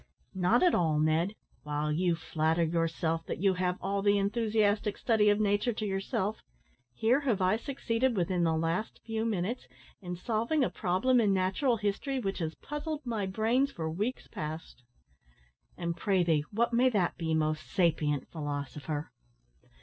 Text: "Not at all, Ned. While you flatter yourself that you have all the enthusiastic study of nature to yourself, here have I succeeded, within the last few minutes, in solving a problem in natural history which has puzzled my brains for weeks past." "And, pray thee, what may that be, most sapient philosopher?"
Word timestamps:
"Not 0.33 0.63
at 0.63 0.73
all, 0.73 0.97
Ned. 0.97 1.35
While 1.61 1.91
you 1.91 2.15
flatter 2.15 2.63
yourself 2.63 3.23
that 3.27 3.37
you 3.39 3.53
have 3.53 3.77
all 3.79 4.01
the 4.01 4.17
enthusiastic 4.17 4.97
study 4.97 5.29
of 5.29 5.39
nature 5.39 5.73
to 5.73 5.85
yourself, 5.85 6.41
here 6.95 7.19
have 7.19 7.39
I 7.39 7.55
succeeded, 7.55 8.15
within 8.17 8.43
the 8.43 8.57
last 8.57 8.99
few 9.05 9.25
minutes, 9.25 9.67
in 10.01 10.15
solving 10.15 10.63
a 10.63 10.71
problem 10.71 11.21
in 11.21 11.33
natural 11.35 11.77
history 11.77 12.17
which 12.19 12.39
has 12.39 12.55
puzzled 12.55 13.05
my 13.05 13.27
brains 13.27 13.71
for 13.71 13.91
weeks 13.91 14.27
past." 14.27 14.81
"And, 15.77 15.95
pray 15.95 16.23
thee, 16.23 16.45
what 16.49 16.73
may 16.73 16.89
that 16.89 17.15
be, 17.17 17.35
most 17.35 17.67
sapient 17.69 18.27
philosopher?" 18.31 19.11